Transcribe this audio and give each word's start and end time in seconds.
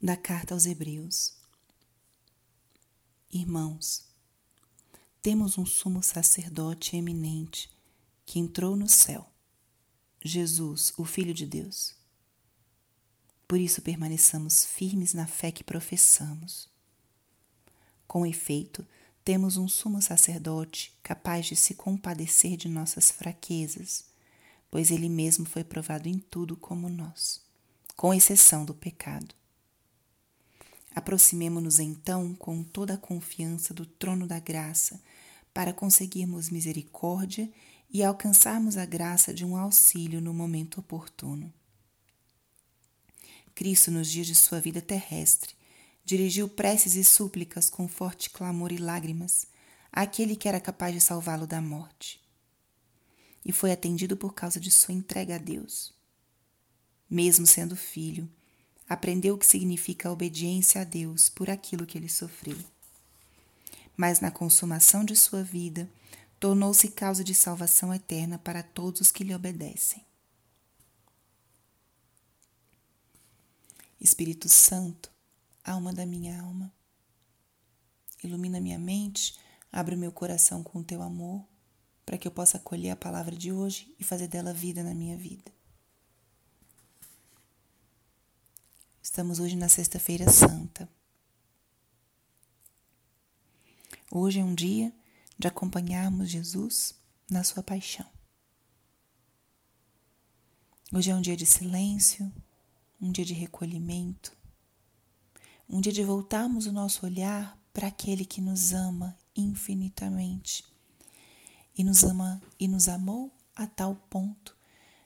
da 0.00 0.16
carta 0.16 0.54
aos 0.54 0.64
Hebreus. 0.64 1.34
Irmãos, 3.32 4.04
temos 5.20 5.58
um 5.58 5.66
sumo 5.66 6.02
sacerdote 6.04 6.96
eminente 6.96 7.68
que 8.24 8.38
entrou 8.38 8.76
no 8.76 8.88
céu, 8.88 9.28
Jesus, 10.24 10.92
o 10.96 11.04
Filho 11.04 11.34
de 11.34 11.44
Deus. 11.44 11.96
Por 13.48 13.58
isso 13.58 13.82
permaneçamos 13.82 14.64
firmes 14.64 15.14
na 15.14 15.26
fé 15.26 15.50
que 15.50 15.64
professamos. 15.64 16.68
Com 18.06 18.24
efeito, 18.24 18.86
temos 19.24 19.56
um 19.56 19.66
sumo 19.66 20.00
sacerdote 20.00 20.96
capaz 21.02 21.46
de 21.46 21.56
se 21.56 21.74
compadecer 21.74 22.56
de 22.56 22.68
nossas 22.68 23.10
fraquezas, 23.10 24.04
pois 24.70 24.92
ele 24.92 25.08
mesmo 25.08 25.44
foi 25.44 25.64
provado 25.64 26.08
em 26.08 26.18
tudo 26.18 26.56
como 26.56 26.88
nós, 26.88 27.42
com 27.96 28.14
exceção 28.14 28.64
do 28.64 28.74
pecado. 28.74 29.37
Aproximemo-nos 30.98 31.78
então 31.78 32.34
com 32.34 32.60
toda 32.64 32.94
a 32.94 32.98
confiança 32.98 33.72
do 33.72 33.86
trono 33.86 34.26
da 34.26 34.40
graça, 34.40 35.00
para 35.54 35.72
conseguirmos 35.72 36.50
misericórdia 36.50 37.48
e 37.88 38.02
alcançarmos 38.02 38.76
a 38.76 38.84
graça 38.84 39.32
de 39.32 39.44
um 39.44 39.56
auxílio 39.56 40.20
no 40.20 40.34
momento 40.34 40.80
oportuno. 40.80 41.54
Cristo, 43.54 43.92
nos 43.92 44.10
dias 44.10 44.26
de 44.26 44.34
sua 44.34 44.60
vida 44.60 44.82
terrestre, 44.82 45.54
dirigiu 46.04 46.48
preces 46.48 46.96
e 46.96 47.04
súplicas 47.04 47.70
com 47.70 47.86
forte 47.86 48.28
clamor 48.28 48.72
e 48.72 48.76
lágrimas 48.76 49.46
àquele 49.92 50.34
que 50.34 50.48
era 50.48 50.58
capaz 50.58 50.92
de 50.92 51.00
salvá-lo 51.00 51.46
da 51.46 51.62
morte. 51.62 52.20
E 53.44 53.52
foi 53.52 53.70
atendido 53.70 54.16
por 54.16 54.34
causa 54.34 54.58
de 54.58 54.72
sua 54.72 54.94
entrega 54.94 55.36
a 55.36 55.38
Deus. 55.38 55.94
Mesmo 57.08 57.46
sendo 57.46 57.76
filho, 57.76 58.28
aprendeu 58.88 59.34
o 59.34 59.38
que 59.38 59.46
significa 59.46 60.08
a 60.08 60.12
obediência 60.12 60.80
a 60.80 60.84
Deus 60.84 61.28
por 61.28 61.50
aquilo 61.50 61.86
que 61.86 61.98
ele 61.98 62.08
sofreu. 62.08 62.58
Mas 63.96 64.20
na 64.20 64.30
consumação 64.30 65.04
de 65.04 65.14
sua 65.14 65.42
vida, 65.42 65.90
tornou-se 66.40 66.88
causa 66.88 67.22
de 67.22 67.34
salvação 67.34 67.92
eterna 67.92 68.38
para 68.38 68.62
todos 68.62 69.00
os 69.00 69.12
que 69.12 69.24
lhe 69.24 69.34
obedecem. 69.34 70.04
Espírito 74.00 74.48
Santo, 74.48 75.10
alma 75.64 75.92
da 75.92 76.06
minha 76.06 76.40
alma, 76.40 76.72
ilumina 78.22 78.60
minha 78.60 78.78
mente, 78.78 79.36
abre 79.72 79.96
o 79.96 79.98
meu 79.98 80.12
coração 80.12 80.62
com 80.62 80.78
o 80.78 80.84
teu 80.84 81.02
amor, 81.02 81.44
para 82.06 82.16
que 82.16 82.26
eu 82.26 82.32
possa 82.32 82.56
acolher 82.56 82.90
a 82.90 82.96
palavra 82.96 83.34
de 83.34 83.52
hoje 83.52 83.92
e 83.98 84.04
fazer 84.04 84.28
dela 84.28 84.54
vida 84.54 84.82
na 84.82 84.94
minha 84.94 85.16
vida. 85.16 85.57
Estamos 89.10 89.40
hoje 89.40 89.56
na 89.56 89.70
Sexta-feira 89.70 90.30
Santa. 90.30 90.86
Hoje 94.12 94.38
é 94.38 94.44
um 94.44 94.54
dia 94.54 94.92
de 95.38 95.48
acompanharmos 95.48 96.28
Jesus 96.28 96.94
na 97.28 97.42
sua 97.42 97.62
paixão. 97.62 98.04
Hoje 100.92 101.10
é 101.10 101.14
um 101.14 101.22
dia 101.22 101.34
de 101.34 101.46
silêncio, 101.46 102.30
um 103.00 103.10
dia 103.10 103.24
de 103.24 103.32
recolhimento, 103.32 104.36
um 105.66 105.80
dia 105.80 105.92
de 105.92 106.04
voltarmos 106.04 106.66
o 106.66 106.72
nosso 106.72 107.06
olhar 107.06 107.58
para 107.72 107.88
aquele 107.88 108.26
que 108.26 108.42
nos 108.42 108.74
ama 108.74 109.16
infinitamente 109.34 110.62
e 111.74 111.82
nos 111.82 112.04
ama 112.04 112.42
e 112.60 112.68
nos 112.68 112.88
amou 112.88 113.32
a 113.56 113.66
tal 113.66 113.96
ponto 114.10 114.54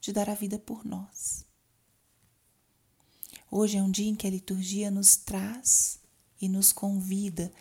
de 0.00 0.12
dar 0.12 0.28
a 0.28 0.34
vida 0.34 0.58
por 0.58 0.84
nós. 0.84 1.46
Hoje 3.56 3.78
é 3.78 3.82
um 3.84 3.88
dia 3.88 4.10
em 4.10 4.16
que 4.16 4.26
a 4.26 4.30
liturgia 4.30 4.90
nos 4.90 5.14
traz 5.14 6.00
e 6.40 6.48
nos 6.48 6.72
convida 6.72 7.52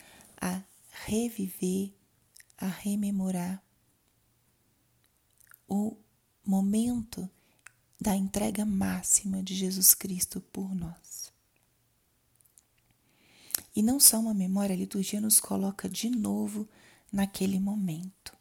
a 0.41 0.63
reviver, 1.05 1.93
a 2.57 2.65
rememorar 2.65 3.63
o 5.67 5.95
momento 6.43 7.29
da 8.01 8.15
entrega 8.15 8.65
máxima 8.65 9.43
de 9.43 9.53
Jesus 9.53 9.93
Cristo 9.93 10.41
por 10.41 10.73
nós. 10.73 11.31
E 13.75 13.83
não 13.83 13.99
só 13.99 14.19
uma 14.19 14.33
memória, 14.33 14.73
a 14.73 14.79
liturgia 14.79 15.21
nos 15.21 15.39
coloca 15.39 15.87
de 15.87 16.09
novo 16.09 16.67
naquele 17.11 17.59
momento. 17.59 18.35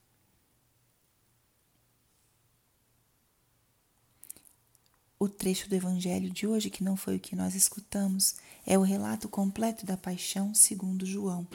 O 5.22 5.28
trecho 5.28 5.68
do 5.68 5.76
Evangelho 5.76 6.28
de 6.30 6.48
hoje, 6.48 6.68
que 6.68 6.82
não 6.82 6.96
foi 6.96 7.14
o 7.14 7.20
que 7.20 7.36
nós 7.36 7.54
escutamos, 7.54 8.34
é 8.66 8.76
o 8.76 8.82
relato 8.82 9.28
completo 9.28 9.86
da 9.86 9.96
paixão 9.96 10.52
segundo 10.52 11.06
João. 11.06 11.46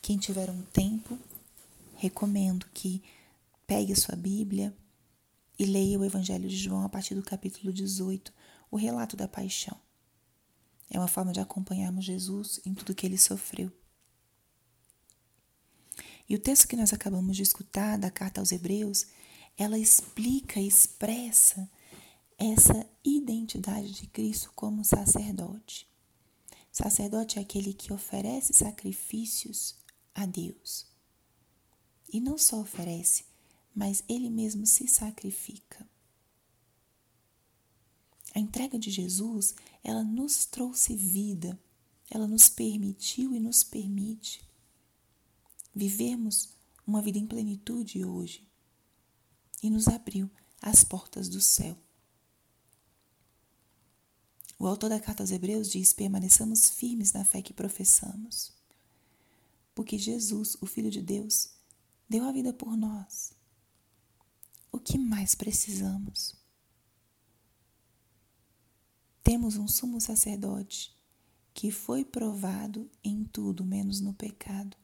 Quem 0.00 0.16
tiver 0.16 0.48
um 0.48 0.62
tempo, 0.62 1.18
recomendo 1.96 2.64
que 2.72 3.02
pegue 3.66 3.92
a 3.92 3.96
sua 3.96 4.16
Bíblia 4.16 4.74
e 5.58 5.66
leia 5.66 5.98
o 5.98 6.04
Evangelho 6.06 6.48
de 6.48 6.56
João 6.56 6.82
a 6.82 6.88
partir 6.88 7.14
do 7.14 7.22
capítulo 7.22 7.70
18, 7.70 8.32
o 8.70 8.78
relato 8.78 9.18
da 9.18 9.28
paixão. 9.28 9.78
É 10.88 10.98
uma 10.98 11.08
forma 11.08 11.34
de 11.34 11.40
acompanharmos 11.40 12.06
Jesus 12.06 12.58
em 12.64 12.72
tudo 12.72 12.94
que 12.94 13.04
ele 13.04 13.18
sofreu. 13.18 13.70
E 16.26 16.34
o 16.34 16.38
texto 16.38 16.66
que 16.66 16.76
nós 16.76 16.94
acabamos 16.94 17.36
de 17.36 17.42
escutar 17.42 17.98
da 17.98 18.10
carta 18.10 18.40
aos 18.40 18.50
Hebreus, 18.50 19.08
ela 19.58 19.78
explica, 19.78 20.58
expressa 20.58 21.68
essa 22.38 22.86
identidade 23.04 23.92
de 23.92 24.06
Cristo 24.06 24.52
como 24.54 24.84
sacerdote. 24.84 25.88
Sacerdote 26.70 27.38
é 27.38 27.42
aquele 27.42 27.72
que 27.72 27.92
oferece 27.92 28.52
sacrifícios 28.52 29.76
a 30.14 30.26
Deus. 30.26 30.86
E 32.12 32.20
não 32.20 32.36
só 32.36 32.60
oferece, 32.60 33.24
mas 33.74 34.04
ele 34.08 34.28
mesmo 34.28 34.66
se 34.66 34.86
sacrifica. 34.86 35.88
A 38.34 38.38
entrega 38.38 38.78
de 38.78 38.90
Jesus, 38.90 39.54
ela 39.82 40.04
nos 40.04 40.44
trouxe 40.44 40.94
vida, 40.94 41.58
ela 42.10 42.26
nos 42.26 42.48
permitiu 42.48 43.34
e 43.34 43.40
nos 43.40 43.64
permite 43.64 44.46
vivermos 45.74 46.50
uma 46.86 47.00
vida 47.00 47.18
em 47.18 47.26
plenitude 47.26 48.04
hoje 48.04 48.46
e 49.62 49.70
nos 49.70 49.88
abriu 49.88 50.30
as 50.60 50.84
portas 50.84 51.28
do 51.28 51.40
céu. 51.40 51.85
O 54.58 54.66
autor 54.66 54.88
da 54.88 54.98
carta 54.98 55.22
aos 55.22 55.30
Hebreus 55.30 55.70
diz: 55.70 55.92
permaneçamos 55.92 56.70
firmes 56.70 57.12
na 57.12 57.24
fé 57.24 57.42
que 57.42 57.52
professamos. 57.52 58.52
Porque 59.74 59.98
Jesus, 59.98 60.56
o 60.60 60.66
Filho 60.66 60.90
de 60.90 61.02
Deus, 61.02 61.50
deu 62.08 62.24
a 62.24 62.32
vida 62.32 62.52
por 62.52 62.76
nós. 62.76 63.34
O 64.72 64.78
que 64.78 64.96
mais 64.96 65.34
precisamos? 65.34 66.34
Temos 69.22 69.56
um 69.56 69.68
sumo 69.68 70.00
sacerdote 70.00 70.96
que 71.52 71.70
foi 71.70 72.04
provado 72.04 72.90
em 73.02 73.24
tudo 73.24 73.64
menos 73.64 74.00
no 74.00 74.14
pecado. 74.14 74.76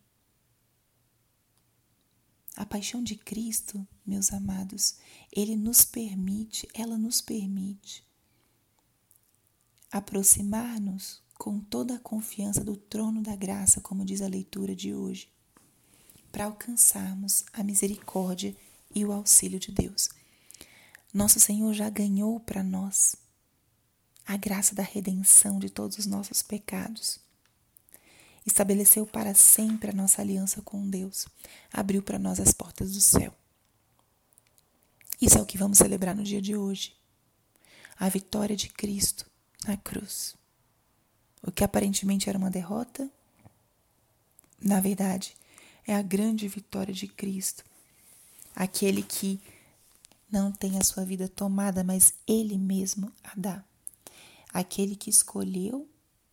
A 2.56 2.66
paixão 2.66 3.02
de 3.02 3.16
Cristo, 3.16 3.86
meus 4.04 4.32
amados, 4.32 4.96
ele 5.30 5.56
nos 5.56 5.84
permite, 5.84 6.68
ela 6.74 6.98
nos 6.98 7.20
permite 7.20 8.04
aproximar-nos 9.92 11.22
com 11.34 11.60
toda 11.60 11.96
a 11.96 12.00
confiança 12.00 12.64
do 12.64 12.74
trono 12.74 13.20
da 13.20 13.36
graça, 13.36 13.78
como 13.78 14.06
diz 14.06 14.22
a 14.22 14.26
leitura 14.26 14.74
de 14.74 14.94
hoje, 14.94 15.30
para 16.32 16.46
alcançarmos 16.46 17.44
a 17.52 17.62
misericórdia 17.62 18.56
e 18.94 19.04
o 19.04 19.12
auxílio 19.12 19.60
de 19.60 19.70
Deus. 19.70 20.08
Nosso 21.12 21.38
Senhor 21.38 21.74
já 21.74 21.90
ganhou 21.90 22.40
para 22.40 22.62
nós 22.62 23.16
a 24.26 24.34
graça 24.36 24.74
da 24.74 24.82
redenção 24.82 25.58
de 25.58 25.68
todos 25.68 25.98
os 25.98 26.06
nossos 26.06 26.40
pecados. 26.40 27.20
Estabeleceu 28.46 29.06
para 29.06 29.34
sempre 29.34 29.90
a 29.90 29.94
nossa 29.94 30.22
aliança 30.22 30.62
com 30.62 30.88
Deus, 30.88 31.26
abriu 31.70 32.02
para 32.02 32.18
nós 32.18 32.40
as 32.40 32.52
portas 32.52 32.92
do 32.92 33.00
céu. 33.00 33.34
Isso 35.20 35.36
é 35.36 35.42
o 35.42 35.46
que 35.46 35.58
vamos 35.58 35.78
celebrar 35.78 36.16
no 36.16 36.24
dia 36.24 36.40
de 36.40 36.56
hoje. 36.56 36.96
A 37.98 38.08
vitória 38.08 38.56
de 38.56 38.68
Cristo 38.68 39.30
na 39.66 39.76
cruz. 39.76 40.36
O 41.42 41.50
que 41.50 41.64
aparentemente 41.64 42.28
era 42.28 42.38
uma 42.38 42.50
derrota, 42.50 43.10
na 44.60 44.80
verdade, 44.80 45.36
é 45.86 45.94
a 45.94 46.02
grande 46.02 46.46
vitória 46.46 46.94
de 46.94 47.08
Cristo. 47.08 47.64
Aquele 48.54 49.02
que 49.02 49.40
não 50.30 50.52
tem 50.52 50.78
a 50.78 50.84
sua 50.84 51.04
vida 51.04 51.28
tomada, 51.28 51.82
mas 51.82 52.14
Ele 52.26 52.56
mesmo 52.56 53.12
a 53.24 53.32
dá. 53.36 53.64
Aquele 54.52 54.94
que 54.94 55.10
escolheu 55.10 55.88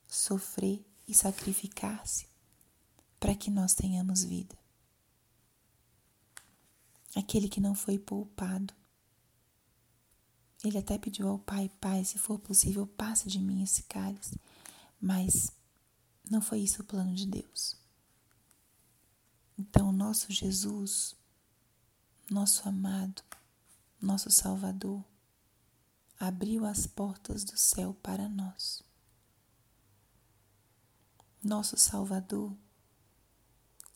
sofrer 0.08 0.84
e 1.08 1.14
sacrificar-se 1.14 2.28
para 3.20 3.36
que 3.36 3.50
nós 3.50 3.74
tenhamos 3.74 4.24
vida. 4.24 4.58
Aquele 7.16 7.50
que 7.50 7.60
não 7.60 7.74
foi 7.74 7.98
poupado, 7.98 8.74
ele 10.64 10.78
até 10.78 10.98
pediu 10.98 11.28
ao 11.28 11.40
pai: 11.40 11.70
Pai, 11.80 12.04
se 12.04 12.18
for 12.18 12.40
possível, 12.40 12.86
passe 12.86 13.28
de 13.30 13.40
mim 13.40 13.64
esse 13.64 13.84
cálice, 13.84 14.40
Mas 15.00 15.52
não 16.30 16.42
foi 16.42 16.60
isso 16.60 16.82
o 16.82 16.86
plano 16.86 17.14
de 17.16 17.26
Deus. 17.26 17.76
Então, 19.58 19.92
nosso 19.92 20.32
Jesus, 20.32 21.16
nosso 22.30 22.68
amado, 22.68 23.24
nosso 24.02 24.30
Salvador, 24.30 25.04
abriu 26.20 26.66
as 26.66 26.86
portas 26.86 27.44
do 27.44 27.58
céu 27.58 27.94
para 27.94 28.28
nós. 28.28 28.84
Nosso 31.44 31.78
Salvador 31.78 32.56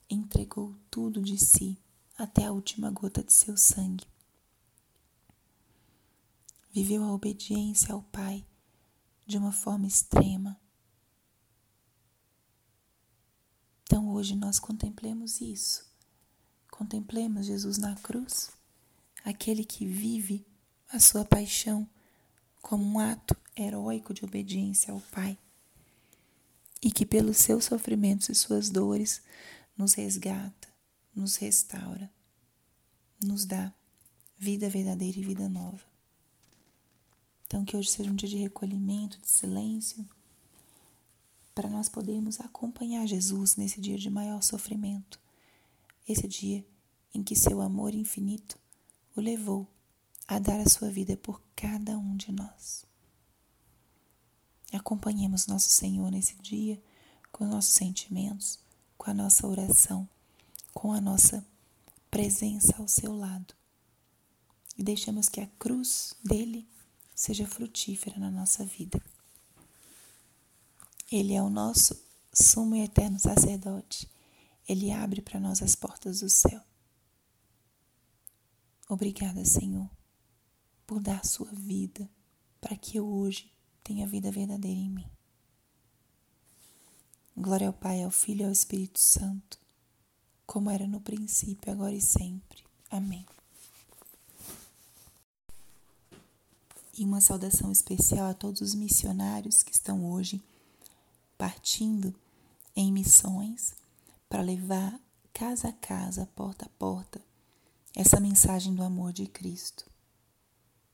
entregou 0.10 0.78
tudo 0.90 1.22
de 1.22 1.38
si 1.38 1.78
até 2.18 2.46
a 2.46 2.52
última 2.52 2.90
gota 2.90 3.24
de 3.24 3.34
seu 3.34 3.58
sangue. 3.58 4.13
Viveu 6.74 7.04
a 7.04 7.14
obediência 7.14 7.94
ao 7.94 8.02
Pai 8.02 8.44
de 9.28 9.38
uma 9.38 9.52
forma 9.52 9.86
extrema. 9.86 10.60
Então 13.84 14.10
hoje 14.10 14.36
nós 14.36 14.58
contemplemos 14.58 15.40
isso. 15.40 15.88
Contemplemos 16.72 17.46
Jesus 17.46 17.78
na 17.78 17.96
cruz, 17.98 18.50
aquele 19.24 19.64
que 19.64 19.86
vive 19.86 20.44
a 20.90 21.00
sua 21.00 21.24
paixão 21.24 21.88
como 22.60 22.84
um 22.84 22.98
ato 22.98 23.38
heróico 23.56 24.12
de 24.12 24.26
obediência 24.26 24.92
ao 24.92 25.00
Pai 25.00 25.38
e 26.82 26.90
que 26.90 27.06
pelos 27.06 27.38
seus 27.38 27.66
sofrimentos 27.66 28.30
e 28.30 28.36
suas 28.36 28.72
dores 28.72 29.22
nos 29.78 29.94
resgata, 29.94 30.68
nos 31.14 31.36
restaura, 31.36 32.12
nos 33.24 33.46
dá 33.46 33.72
vida 34.40 34.68
verdadeira 34.68 35.20
e 35.20 35.24
vida 35.24 35.48
nova. 35.48 35.93
Então, 37.54 37.64
que 37.64 37.78
hoje 37.78 37.92
seja 37.92 38.10
um 38.10 38.16
dia 38.16 38.28
de 38.28 38.38
recolhimento, 38.38 39.20
de 39.20 39.30
silêncio, 39.30 40.04
para 41.54 41.70
nós 41.70 41.88
podermos 41.88 42.40
acompanhar 42.40 43.06
Jesus 43.06 43.58
nesse 43.58 43.80
dia 43.80 43.96
de 43.96 44.10
maior 44.10 44.42
sofrimento, 44.42 45.20
esse 46.10 46.28
dia 46.28 46.66
em 47.14 47.22
que 47.22 47.36
seu 47.36 47.62
amor 47.62 47.94
infinito 47.94 48.58
o 49.16 49.22
levou 49.22 49.68
a 50.28 50.40
dar 50.40 50.60
a 50.60 50.68
sua 50.68 50.90
vida 50.90 51.16
por 51.16 51.40
cada 51.56 51.96
um 51.96 52.18
de 52.18 52.32
nós. 52.32 52.88
Acompanhemos 54.72 55.46
nosso 55.46 55.70
Senhor 55.70 56.10
nesse 56.10 56.36
dia 56.38 56.82
com 57.32 57.46
nossos 57.46 57.76
sentimentos, 57.76 58.58
com 58.98 59.12
a 59.12 59.14
nossa 59.14 59.46
oração, 59.46 60.10
com 60.74 60.92
a 60.92 61.00
nossa 61.00 61.46
presença 62.10 62.74
ao 62.80 62.88
seu 62.88 63.16
lado. 63.16 63.54
E 64.76 64.84
deixemos 64.84 65.30
que 65.30 65.40
a 65.40 65.46
cruz 65.60 66.16
dele 66.24 66.68
seja 67.16 67.48
frutífera 67.48 68.20
na 68.20 68.32
nossa 68.32 68.66
vida. 68.66 69.02
Ele 71.12 71.34
é 71.34 71.42
o 71.42 71.50
nosso 71.50 72.02
sumo 72.34 72.76
e 72.76 72.82
eterno 72.82 73.20
sacerdote. 73.20 74.10
Ele 74.68 74.92
abre 74.92 75.22
para 75.22 75.40
nós 75.40 75.62
as 75.62 75.76
portas 75.76 76.22
do 76.22 76.30
céu. 76.30 76.62
Obrigada, 78.90 79.44
Senhor, 79.46 79.90
por 80.86 81.00
dar 81.02 81.26
sua 81.26 81.52
vida 81.52 82.10
para 82.60 82.78
que 82.78 82.98
eu 82.98 83.06
hoje 83.06 83.52
tenha 83.84 84.08
vida 84.08 84.32
verdadeira 84.32 84.80
em 84.80 84.90
mim. 84.90 85.10
Glória 87.36 87.68
ao 87.68 87.74
Pai, 87.74 88.04
ao 88.04 88.12
Filho 88.12 88.42
e 88.42 88.46
ao 88.46 88.52
Espírito 88.52 89.00
Santo, 89.00 89.60
como 90.46 90.70
era 90.70 90.88
no 90.88 91.02
princípio, 91.02 91.72
agora 91.72 91.94
e 91.94 92.02
sempre. 92.02 92.64
Amém. 92.90 93.26
E 96.96 97.04
uma 97.04 97.20
saudação 97.20 97.72
especial 97.72 98.30
a 98.30 98.34
todos 98.36 98.62
os 98.62 98.76
missionários 98.76 99.64
que 99.64 99.74
estão 99.74 100.12
hoje 100.12 100.40
partindo 101.36 102.14
em 102.76 102.92
missões 102.92 103.74
para 104.30 104.44
levar 104.44 105.00
casa 105.34 105.70
a 105.70 105.74
casa, 105.74 106.30
porta 106.36 106.66
a 106.66 106.70
porta, 106.78 107.20
essa 107.96 108.20
mensagem 108.20 108.76
do 108.76 108.84
amor 108.84 109.12
de 109.12 109.26
Cristo. 109.26 109.90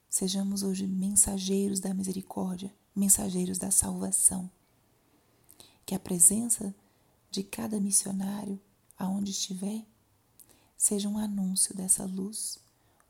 Sejamos 0.09 0.63
hoje 0.63 0.87
mensageiros 0.87 1.81
da 1.81 1.93
misericórdia, 1.93 2.73
mensageiros 2.95 3.57
da 3.57 3.69
salvação. 3.69 4.49
Que 5.85 5.93
a 5.95 5.99
presença 5.99 6.73
de 7.29 7.43
cada 7.43 7.77
missionário, 7.77 8.57
aonde 8.97 9.31
estiver, 9.31 9.85
seja 10.77 11.09
um 11.09 11.17
anúncio 11.17 11.75
dessa 11.75 12.05
luz, 12.05 12.57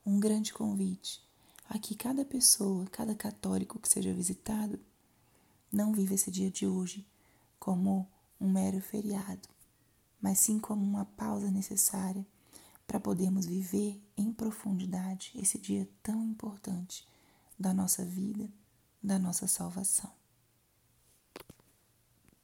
um 0.03 0.19
grande 0.19 0.51
convite 0.51 1.28
a 1.69 1.77
que 1.77 1.95
cada 1.95 2.25
pessoa, 2.25 2.87
cada 2.87 3.13
católico 3.13 3.77
que 3.79 3.87
seja 3.87 4.11
visitado, 4.11 4.79
não 5.71 5.93
viva 5.93 6.15
esse 6.15 6.31
dia 6.31 6.49
de 6.49 6.65
hoje 6.65 7.07
como 7.59 8.09
um 8.41 8.51
mero 8.51 8.81
feriado, 8.81 9.47
mas 10.19 10.39
sim 10.39 10.57
como 10.57 10.83
uma 10.83 11.05
pausa 11.05 11.51
necessária 11.51 12.25
para 12.87 12.99
podermos 12.99 13.45
viver 13.45 14.01
em 14.17 14.33
profundidade 14.33 15.31
esse 15.35 15.59
dia 15.59 15.87
tão 16.01 16.25
importante 16.25 17.07
da 17.57 17.71
nossa 17.71 18.03
vida, 18.03 18.49
da 19.01 19.19
nossa 19.19 19.45
salvação. 19.45 20.18